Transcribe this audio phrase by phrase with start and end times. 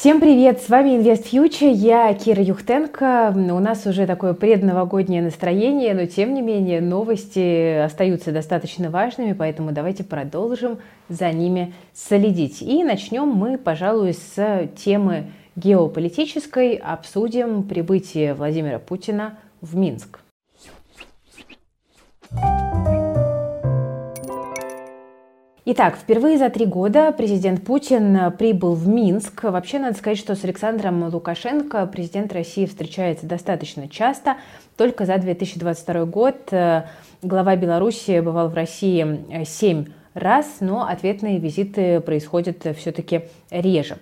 [0.00, 0.62] Всем привет!
[0.62, 3.34] С вами Инвест Future, я Кира Юхтенко.
[3.36, 9.72] У нас уже такое предновогоднее настроение, но тем не менее новости остаются достаточно важными, поэтому
[9.72, 10.78] давайте продолжим
[11.10, 12.62] за ними следить.
[12.62, 16.76] И начнем мы, пожалуй, с темы геополитической.
[16.76, 20.20] Обсудим прибытие Владимира Путина в Минск.
[25.72, 29.44] Итак, впервые за три года президент Путин прибыл в Минск.
[29.44, 34.38] Вообще, надо сказать, что с Александром Лукашенко президент России встречается достаточно часто.
[34.76, 36.86] Только за 2022 год э,
[37.22, 43.98] глава Беларуси бывал в России э, семь раз, но ответные визиты происходят все-таки реже.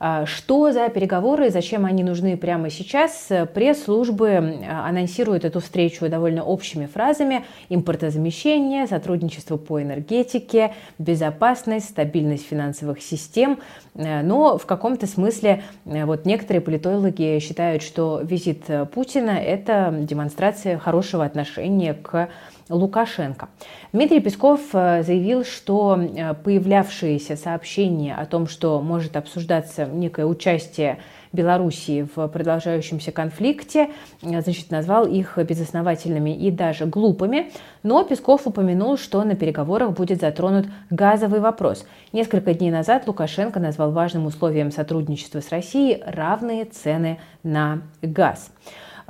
[0.00, 3.28] А, что за переговоры, зачем они нужны прямо сейчас?
[3.54, 7.44] Пресс-службы анонсируют эту встречу довольно общими фразами.
[7.68, 13.58] Импортозамещение, сотрудничество по энергетике, безопасность, стабильность финансовых систем.
[13.94, 20.78] Э, но в каком-то смысле э, вот некоторые политологи считают, что визит Путина– это демонстрация
[20.78, 22.28] хорошего отношения к
[22.68, 23.48] Лукашенко.
[23.92, 30.98] Дмитрий Песков э, заявил, что э, появлявшиеся сообщения о том, что может обсуждаться некое участие
[31.32, 33.90] Белоруссии в продолжающемся конфликте,
[34.22, 37.50] э, значит, назвал их безосновательными и даже глупыми.
[37.82, 41.86] Но Песков упомянул, что на переговорах будет затронут газовый вопрос.
[42.12, 48.50] Несколько дней назад Лукашенко назвал важным условием сотрудничества с Россией равные цены на газ.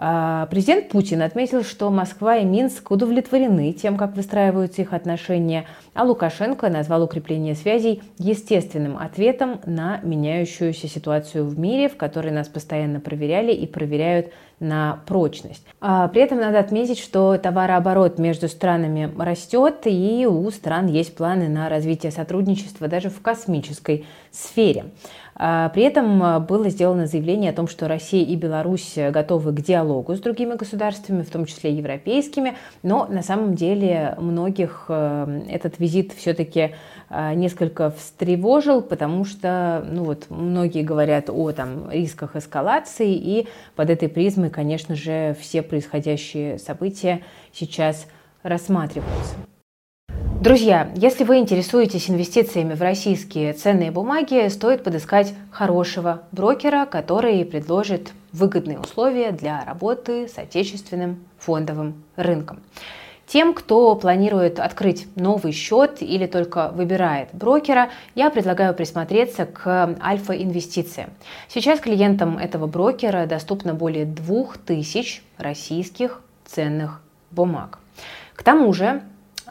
[0.00, 6.04] А, президент Путин отметил, что Москва и Минск удовлетворены тем, как выстраиваются их отношения, а
[6.04, 13.00] Лукашенко назвал укрепление связей естественным ответом на меняющуюся ситуацию в мире, в которой нас постоянно
[13.00, 14.28] проверяли и проверяют
[14.60, 15.64] на прочность.
[15.80, 21.48] А при этом надо отметить, что товарооборот между странами растет, и у стран есть планы
[21.48, 24.86] на развитие сотрудничества даже в космической сфере.
[25.34, 29.60] А, при этом а, было сделано заявление о том, что Россия и Беларусь готовы к
[29.60, 36.12] диалогу с другими государствами, в том числе европейскими, но на самом деле многих этот визит
[36.12, 36.74] все-таки
[37.10, 44.08] несколько встревожил, потому что ну вот, многие говорят о там, рисках эскалации, и под этой
[44.08, 48.06] призмой, конечно же, все происходящие события сейчас
[48.42, 49.34] рассматриваются.
[50.40, 58.12] Друзья, если вы интересуетесь инвестициями в российские ценные бумаги, стоит подыскать хорошего брокера, который предложит
[58.32, 62.60] выгодные условия для работы с отечественным фондовым рынком.
[63.28, 71.10] Тем, кто планирует открыть новый счет или только выбирает брокера, я предлагаю присмотреться к Альфа-инвестициям.
[71.46, 77.78] Сейчас клиентам этого брокера доступно более 2000 российских ценных бумаг.
[78.34, 79.02] К тому же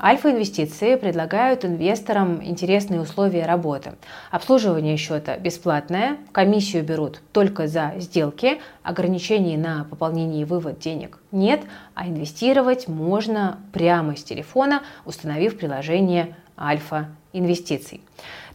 [0.01, 3.93] Альфа-инвестиции предлагают инвесторам интересные условия работы.
[4.29, 11.61] Обслуживание счета бесплатное, комиссию берут только за сделки, ограничений на пополнение и вывод денег нет,
[11.95, 18.01] а инвестировать можно прямо с телефона, установив приложение Альфа-инвестиций.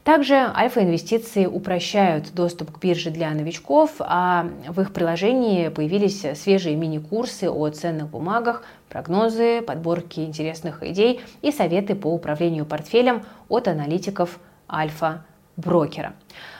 [0.04, 7.48] Также альфа-инвестиции упрощают доступ к бирже для новичков, а в их приложении появились свежие мини-курсы
[7.48, 16.14] о ценных бумагах, прогнозы, подборки интересных идей и советы по управлению портфелем от аналитиков альфа-брокера.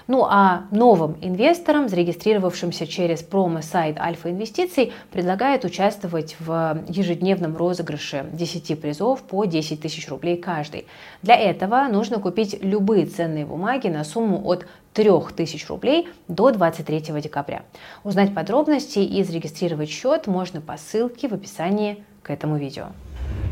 [0.06, 8.80] Ну а новым инвесторам, зарегистрировавшимся через промо-сайт Альфа Инвестиций, предлагает участвовать в ежедневном розыгрыше 10
[8.80, 10.86] призов по 10 тысяч рублей каждый.
[11.22, 17.62] Для этого нужно купить любые ценные бумаги на сумму от 3000 рублей до 23 декабря.
[18.04, 22.86] Узнать подробности и зарегистрировать счет можно по ссылке в описании к этому видео.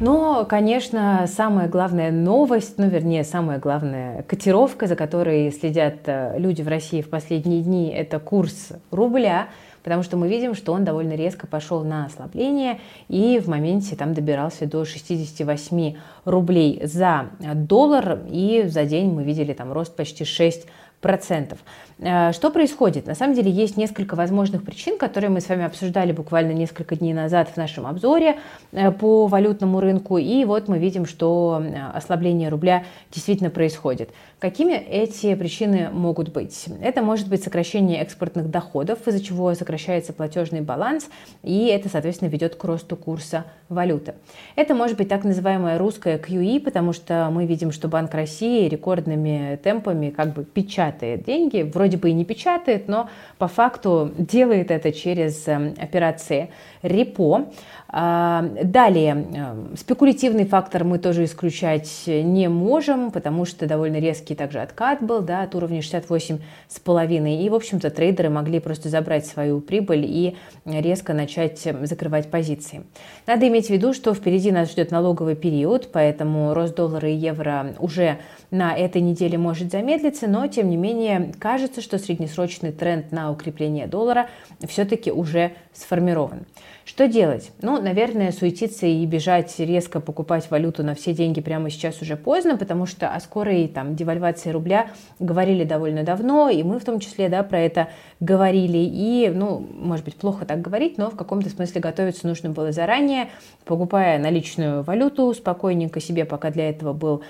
[0.00, 6.62] Но, конечно, самая главная новость, ну, вернее, самая главная котировка, за которой следят э, люди
[6.62, 9.48] в России в последние дни, это курс рубля,
[9.82, 14.14] потому что мы видим, что он довольно резко пошел на ослабление и в моменте там
[14.14, 20.66] добирался до 68 рублей за доллар, и за день мы видели там рост почти 6
[21.00, 21.58] процентов.
[21.98, 23.06] Э, что происходит?
[23.06, 27.12] На самом деле есть несколько возможных причин, которые мы с вами обсуждали буквально несколько дней
[27.12, 28.38] назад в нашем обзоре
[28.72, 30.18] э, по валютному рынку.
[30.18, 34.10] И вот мы видим, что э, ослабление рубля действительно происходит.
[34.40, 36.64] Какими эти причины могут быть?
[36.80, 41.10] Это может быть сокращение экспортных доходов, из-за чего сокращается платежный баланс,
[41.42, 44.14] и это, соответственно, ведет к росту курса валюты.
[44.56, 49.60] Это может быть так называемая русская QE, потому что мы видим, что Банк России рекордными
[49.62, 54.90] темпами как бы печатает деньги, вроде бы и не печатает, но по факту делает это
[54.90, 56.48] через эм, операции
[56.82, 57.50] репо.
[57.88, 64.34] А, далее, эм, спекулятивный фактор мы тоже исключать не можем, потому что довольно резкий легкий
[64.34, 67.44] также откат был, да, от уровня 68,5.
[67.44, 72.82] И, в общем-то, трейдеры могли просто забрать свою прибыль и резко начать закрывать позиции.
[73.26, 77.74] Надо иметь в виду, что впереди нас ждет налоговый период, поэтому рост доллара и евро
[77.78, 78.18] уже
[78.50, 83.86] на этой неделе может замедлиться, но, тем не менее, кажется, что среднесрочный тренд на укрепление
[83.86, 84.28] доллара
[84.66, 86.46] все-таки уже сформирован.
[86.84, 87.52] Что делать?
[87.62, 92.56] Ну, наверное, суетиться и бежать резко покупать валюту на все деньги прямо сейчас уже поздно,
[92.56, 97.28] потому что о скорой там, девальвации рубля говорили довольно давно, и мы в том числе
[97.28, 97.88] да, про это
[98.20, 98.78] говорили.
[98.78, 103.28] И, ну, может быть, плохо так говорить, но в каком-то смысле готовиться нужно было заранее,
[103.64, 107.22] покупая наличную валюту спокойненько себе, пока для этого был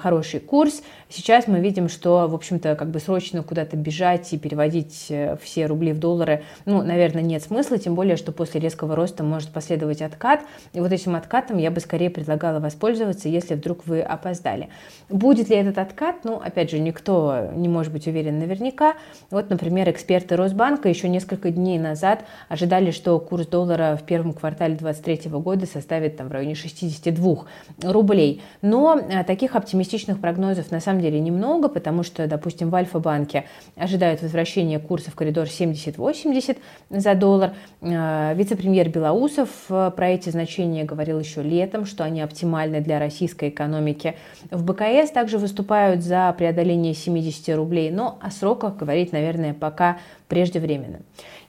[0.00, 0.82] хороший курс.
[1.08, 5.66] Сейчас мы видим, что, в общем-то, как бы срочно куда-то бежать и переводить э, все
[5.66, 10.02] рубли в доллары, ну, наверное, нет смысла, тем более, что после резкого роста может последовать
[10.02, 10.40] откат.
[10.72, 14.68] И вот этим откатом я бы скорее предлагала воспользоваться, если вдруг вы опоздали.
[15.08, 16.24] Будет ли этот откат?
[16.28, 18.96] Ну, опять же, никто не может быть уверен наверняка.
[19.30, 24.74] Вот, например, эксперты Росбанка еще несколько дней назад ожидали, что курс доллара в первом квартале
[24.74, 27.46] 2023 года составит там в районе 62
[27.82, 28.42] рублей.
[28.60, 33.46] Но э, таких оптимистичных прогнозов на самом деле немного, потому что, допустим, в Альфа-банке
[33.76, 36.58] ожидают возвращения курса в коридор 70-80
[36.90, 37.54] за доллар.
[37.80, 43.48] Э, вице-премьер Белоусов э, про эти значения говорил еще летом, что они оптимальны для российской
[43.48, 44.14] экономики.
[44.50, 49.98] В БКС также выступают за преодоление 70 рублей, но о сроках говорить, наверное, пока
[50.28, 51.00] преждевременно.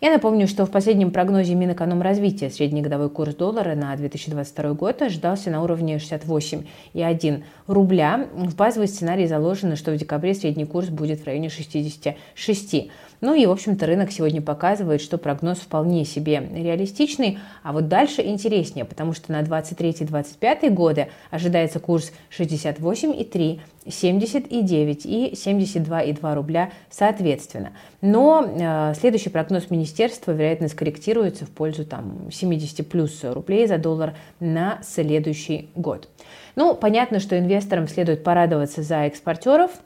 [0.02, 5.62] Я напомню, что в последнем прогнозе Минэкономразвития среднегодовой курс доллара на 2022 год ожидался на
[5.62, 8.28] уровне 68,1 рубля.
[8.34, 12.90] В базовый сценарий заложено, что в декабре средний курс будет в районе 66.
[13.22, 17.40] Ну и, в общем-то, рынок сегодня показывает, что прогноз вполне себе реалистичный.
[17.64, 26.36] А вот дальше интереснее, потому что на 23-25 годы ожидается курс 68,3, 79 и 72,2
[26.36, 27.72] рубля соответственно.
[28.02, 34.16] Но э, следующий прогноз министерства, вероятно, скорректируется в пользу там, 70 плюс рублей за доллар
[34.40, 36.08] на следующий год.
[36.56, 39.72] Ну, понятно, что инвесторам следует порадоваться за экспортеров–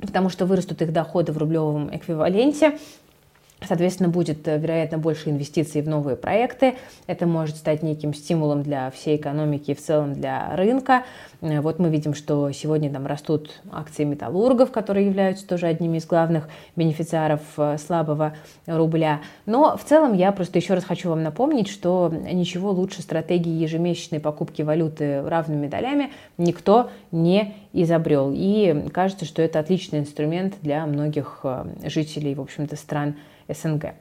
[0.00, 2.78] потому что вырастут их доходы в рублевом эквиваленте,
[3.62, 6.74] Соответственно, будет, э, вероятно, больше инвестиций в новые проекты.
[7.06, 11.04] Это может стать неким стимулом для всей экономики и в целом для рынка.
[11.40, 16.06] Э, вот мы видим, что сегодня там растут акции металлургов, которые являются тоже одними из
[16.06, 18.34] главных бенефициаров э, слабого
[18.66, 19.22] рубля.
[19.46, 24.20] Но в целом я просто еще раз хочу вам напомнить, что ничего лучше стратегии ежемесячной
[24.20, 28.32] покупки валюты равными долями никто не изобрел.
[28.34, 31.44] И кажется, что это отличный инструмент для многих
[31.84, 33.16] жителей, в общем-то, стран
[33.48, 33.94] СНГ.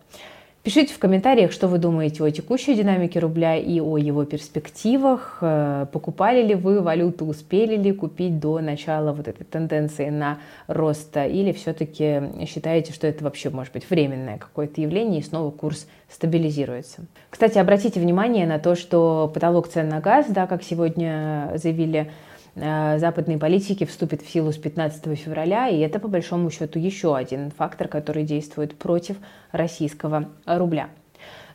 [0.66, 5.38] Пишите в комментариях, что вы думаете о текущей динамике рубля и о его перспективах.
[5.42, 11.16] Э, покупали ли вы валюту, успели ли купить до начала вот этой тенденции на рост,
[11.18, 17.06] или все-таки считаете, что это вообще может быть временное какое-то явление и снова курс стабилизируется.
[17.30, 22.10] Кстати, обратите внимание на то, что потолок цен на газ, да, как сегодня заявили
[22.56, 27.52] западной политики вступит в силу с 15 февраля, и это по большому счету еще один
[27.52, 29.18] фактор, который действует против
[29.52, 30.90] российского рубля.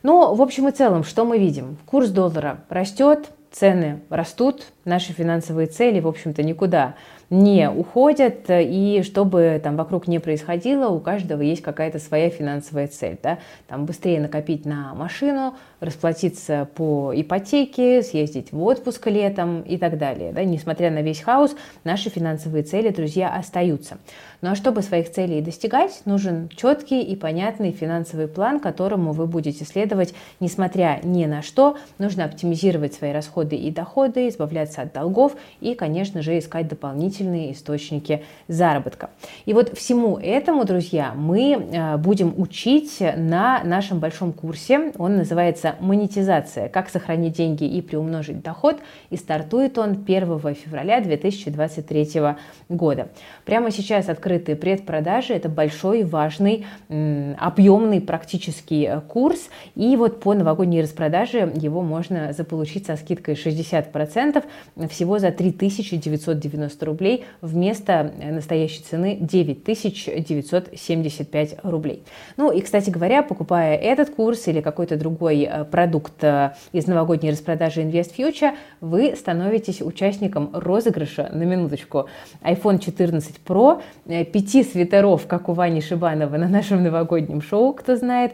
[0.03, 1.77] Ну, в общем и целом, что мы видим?
[1.85, 6.95] Курс доллара растет, цены растут, наши финансовые цели, в общем-то, никуда
[7.31, 13.17] не уходят, и чтобы там вокруг не происходило, у каждого есть какая-то своя финансовая цель.
[13.23, 13.39] Да?
[13.67, 20.33] Там быстрее накопить на машину, расплатиться по ипотеке, съездить в отпуск летом и так далее.
[20.33, 20.43] Да?
[20.43, 23.97] Несмотря на весь хаос, наши финансовые цели, друзья, остаются.
[24.41, 29.65] Ну а чтобы своих целей достигать, нужен четкий и понятный финансовый план, которому вы будете
[29.65, 31.77] следовать, несмотря ни на что.
[31.99, 38.23] Нужно оптимизировать свои расходы и доходы, избавляться от долгов и, конечно же, искать дополнительные источники
[38.47, 39.11] заработка.
[39.45, 44.91] И вот всему этому, друзья, мы э, будем учить на нашем большом курсе.
[44.97, 46.67] Он называется «Монетизация.
[46.67, 48.79] Как сохранить деньги и приумножить доход».
[49.11, 52.21] И стартует он 1 февраля 2023
[52.69, 53.09] года.
[53.51, 55.33] Прямо сейчас открыт открытые предпродажи.
[55.33, 59.49] Это большой, важный, объемный практический э, курс.
[59.75, 64.45] И вот по новогодней распродаже его можно заполучить со скидкой 60%
[64.89, 72.03] всего за 3990 рублей вместо э, настоящей цены 9975 рублей.
[72.37, 76.23] Ну и, кстати говоря, покупая этот курс или какой-то другой э, продукт
[76.71, 82.07] из новогодней распродажи Invest Future, вы становитесь участником розыгрыша, на минуточку,
[82.41, 88.33] iPhone 14 Pro пяти свитеров, как у Вани Шибанова на нашем новогоднем шоу, кто знает,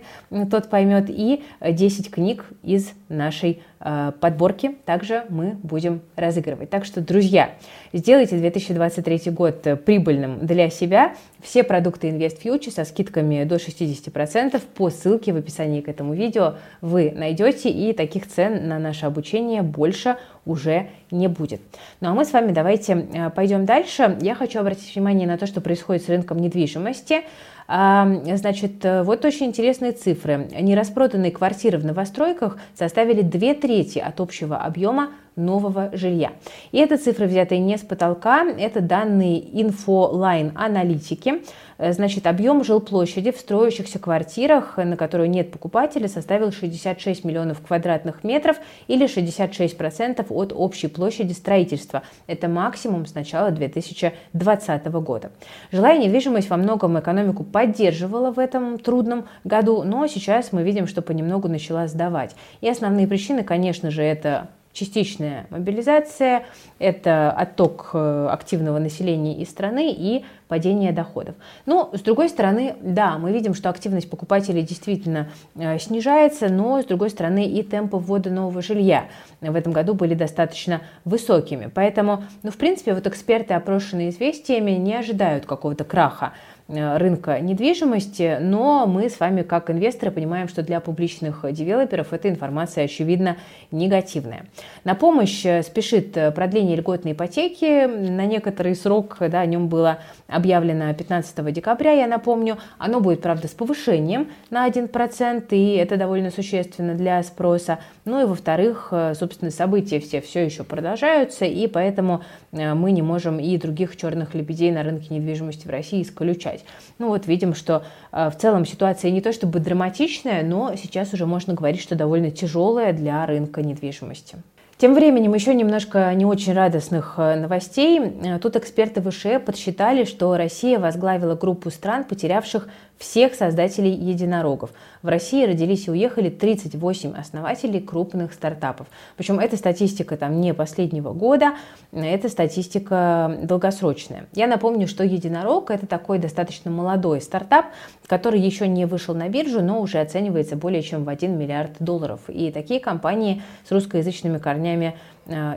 [0.51, 6.69] тот поймет, и 10 книг из нашей э, подборки также мы будем разыгрывать.
[6.69, 7.51] Так что, друзья,
[7.93, 11.13] сделайте 2023 год прибыльным для себя.
[11.41, 17.11] Все продукты InvestFuture со скидками до 60% по ссылке в описании к этому видео вы
[17.15, 21.61] найдете, и таких цен на наше обучение больше уже не будет.
[22.01, 24.17] Ну а мы с вами давайте э, пойдем дальше.
[24.21, 27.23] Я хочу обратить внимание на то, что происходит с рынком недвижимости.
[27.67, 30.47] Значит, вот очень интересные цифры.
[30.57, 36.33] Нераспроданные квартиры в новостройках составили две трети от общего объема нового жилья.
[36.71, 41.41] И эта цифра, взятая не с потолка, это данные Infoline аналитики.
[41.77, 48.23] Э, значит, объем жилплощади в строящихся квартирах, на которую нет покупателя, составил 66 миллионов квадратных
[48.23, 48.57] метров
[48.87, 52.01] или 66% от общей площади строительства.
[52.25, 55.31] Это максимум с начала 2020 года.
[55.71, 61.01] Жилая недвижимость во многом экономику поддерживала в этом трудном году, но сейчас мы видим, что
[61.01, 62.35] понемногу начала сдавать.
[62.61, 66.43] И основные причины, конечно же, это частичная мобилизация,
[66.77, 71.33] это отток э, активного населения из страны и падение доходов.
[71.65, 76.85] Но, с другой стороны, да, мы видим, что активность покупателей действительно э, снижается, но, с
[76.85, 79.05] другой стороны, и темпы ввода нового жилья
[79.41, 81.71] в этом году были достаточно высокими.
[81.73, 86.33] Поэтому, ну, в принципе, вот эксперты, опрошенные известиями, не ожидают какого-то краха
[86.67, 92.85] рынка недвижимости, но мы с вами как инвесторы понимаем, что для публичных девелоперов эта информация,
[92.85, 93.37] очевидно,
[93.71, 94.45] негативная.
[94.83, 99.99] На помощь э, спешит э, продление льготной ипотеки на некоторый срок, да, о нем было
[100.27, 102.57] объявлено 15 декабря, я напомню.
[102.77, 107.79] Оно будет, правда, с повышением на 1%, и это довольно существенно для спроса.
[108.03, 113.57] Ну и, во-вторых, собственно, события все все еще продолжаются, и поэтому мы не можем и
[113.57, 116.73] других черных лебедей на рынке недвижимости в России исключать сказать.
[116.99, 121.25] Ну вот видим, что э, в целом ситуация не то чтобы драматичная, но сейчас уже
[121.25, 124.37] можно говорить, что довольно тяжелая для рынка недвижимости.
[124.77, 127.99] Тем временем еще немножко не очень радостных э, новостей.
[127.99, 132.69] Э, тут эксперты ВШЭ подсчитали, что Россия возглавила группу стран, потерявших
[132.99, 134.71] всех создателей единорогов.
[135.01, 138.87] В России родились и уехали 38 основателей крупных стартапов.
[139.15, 141.53] Причем эта статистика там не последнего года,
[141.91, 144.25] это статистика долгосрочная.
[144.33, 147.67] Я напомню, что единорог это такой достаточно молодой стартап,
[148.05, 152.21] который еще не вышел на биржу, но уже оценивается более чем в 1 миллиард долларов.
[152.27, 154.93] И такие компании с русскоязычными корнями Э,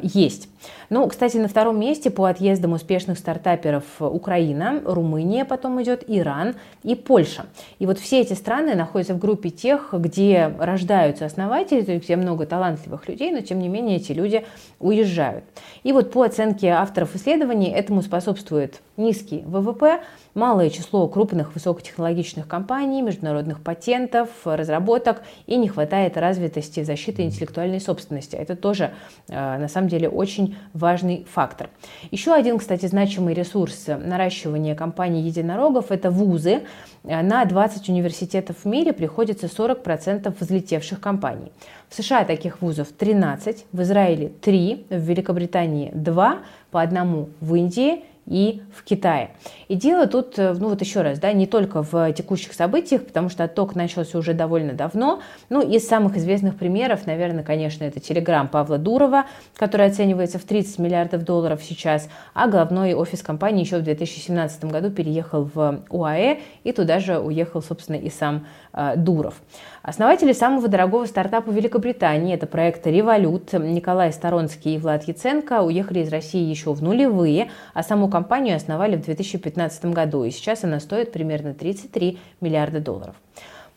[0.03, 0.49] есть.
[0.89, 6.95] Ну, кстати, на втором месте по отъездам успешных стартаперов Украина, Румыния, потом идет Иран и
[6.95, 7.47] Польша.
[7.79, 12.17] И вот все эти страны находятся в группе тех, где рождаются основатели, то есть где
[12.17, 14.45] много талантливых людей, но тем не менее эти люди
[14.81, 15.45] уезжают.
[15.83, 20.01] И вот по оценке авторов исследований этому способствует низкий ВВП,
[20.35, 28.37] малое число крупных высокотехнологичных компаний, международных патентов, разработок и не хватает развитости защиты интеллектуальной собственности.
[28.37, 28.93] Это тоже
[29.29, 31.71] э, на самом деле очень важный фактор.
[32.11, 36.63] Еще один, кстати, значимый ресурс наращивания компаний единорогов– это вузы.
[37.05, 41.53] На 20 университетов в мире приходится 40% взлетевших компаний.
[41.89, 46.39] В США таких вузов 13, в Израиле 3, в Великобритании 2,
[46.71, 49.31] по одному в Индии и в Китае.
[49.69, 53.29] И дело тут, э, ну вот еще раз, да, не только в текущих событиях, потому
[53.29, 55.21] что отток начался уже довольно давно.
[55.49, 59.25] Ну, из самых известных примеров, наверное, конечно, это Телеграм Павла Дурова,
[59.57, 64.91] который оценивается в 30 миллиардов долларов сейчас, а главной офис компании еще в 2017 году
[64.91, 69.41] переехал в УАЭ, и туда же уехал, собственно, и сам э, Дуров.
[69.83, 76.11] Основатели самого дорогого стартапа Великобритании, это проект Revolut, Николай Сторонский и Влад Яценко уехали из
[76.11, 81.13] России еще в нулевые, а саму компанию основали в 2015 году, и сейчас она стоит
[81.13, 83.17] примерно 33 миллиарда долларов.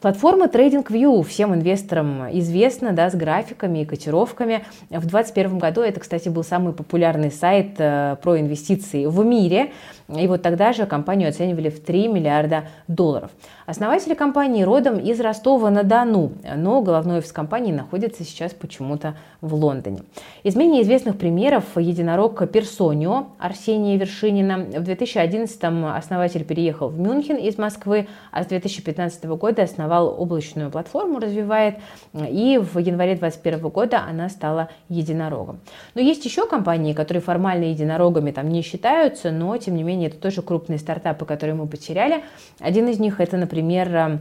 [0.03, 4.65] Платформа TradingView всем инвесторам известна, да, с графиками и котировками.
[4.89, 9.71] В 2021 году это, кстати, был самый популярный сайт э, про инвестиции в мире.
[10.09, 13.31] И вот тогда же компанию оценивали в 3 миллиарда долларов.
[13.65, 20.01] Основатели компании родом из Ростова-на-Дону, но головной офис компании находится сейчас почему-то в Лондоне.
[20.43, 24.57] Из менее известных примеров единорог Персонио Арсения Вершинина.
[24.57, 25.57] В 2011
[25.95, 31.75] основатель переехал в Мюнхен из Москвы, а с 2015 года основал облачную платформу, развивает,
[32.13, 35.59] и в январе 2021 года она стала единорогом.
[35.95, 40.17] Но есть еще компании, которые формально единорогами там не считаются, но тем не менее это
[40.17, 42.23] тоже крупные стартапы, которые мы потеряли.
[42.59, 44.19] Один из них это, например,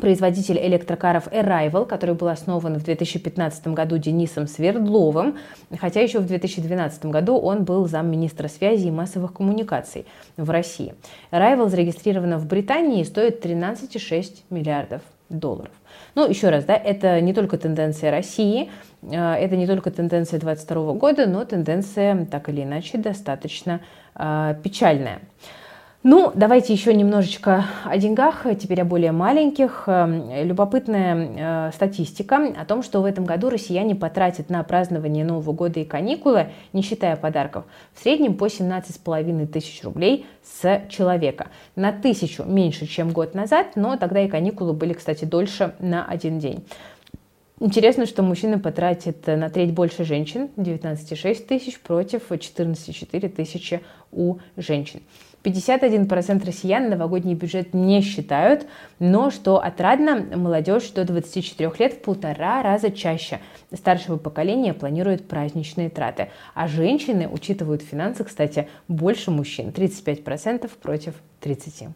[0.00, 5.38] производитель электрокаров Arrival, который был основан в 2015 году Денисом Свердловым,
[5.78, 10.94] хотя еще в 2012 году он был замминистра связи и массовых коммуникаций в России.
[11.30, 15.72] Arrival зарегистрирована в Британии и стоит 13,6 миллиардов долларов.
[16.14, 18.70] Ну, еще раз, да, это не только тенденция России,
[19.02, 23.80] э, это не только тенденция 2022 года, но тенденция, так или иначе, достаточно
[24.14, 25.20] э, печальная.
[26.06, 29.84] Ну, давайте еще немножечко о деньгах, теперь о более маленьких.
[29.86, 35.54] Эм, любопытная э, статистика о том, что в этом году россияне потратят на празднование Нового
[35.54, 41.46] года и каникулы, не считая подарков, в среднем по 17,5 тысяч рублей с человека.
[41.74, 46.38] На тысячу меньше, чем год назад, но тогда и каникулы были, кстати, дольше на один
[46.38, 46.66] день.
[47.60, 53.80] Интересно, что мужчины потратят на треть больше женщин, 19,6 тысяч против 14,4 тысячи
[54.12, 55.00] у женщин.
[55.44, 58.66] 51% россиян новогодний бюджет не считают,
[58.98, 63.40] но что отрадно, молодежь до 24 лет в полтора раза чаще
[63.72, 71.90] старшего поколения планирует праздничные траты, а женщины учитывают финансы, кстати, больше мужчин, 35% против 30%.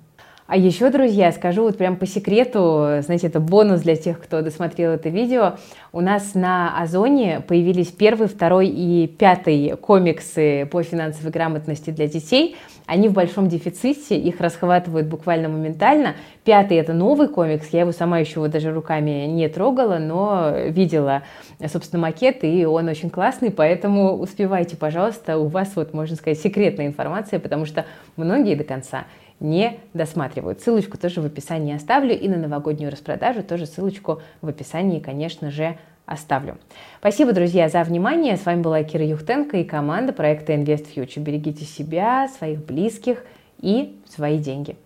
[0.49, 4.93] А еще, друзья, скажу вот прям по секрету, знаете, это бонус для тех, кто досмотрел
[4.93, 5.57] это видео.
[5.93, 12.57] У нас на Озоне появились первый, второй и пятый комиксы по финансовой грамотности для детей.
[12.89, 16.15] Они в большом дефиците, их расхватывают буквально моментально.
[16.43, 21.23] Пятый– это новый комикс, я его сама еще вот даже руками не трогала, но видела,
[21.67, 26.87] собственно, макет, и он очень классный, поэтому успевайте, пожалуйста, у вас вот, можно сказать, секретная
[26.87, 27.85] информация, потому что
[28.17, 29.05] многие до конца
[29.39, 30.63] не досматривают.
[30.63, 35.77] Ссылочку тоже в описании оставлю и на новогоднюю распродажу тоже ссылочку в описании, конечно же,
[36.09, 36.59] оставлю.
[36.99, 38.37] Спасибо, друзья, за внимание.
[38.37, 41.21] С вами была Кира Юхтенко и команда проекта Invest Future.
[41.21, 43.25] Берегите себя, своих близких
[43.61, 44.77] и свои деньги.